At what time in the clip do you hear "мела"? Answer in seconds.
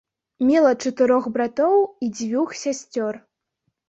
0.47-0.69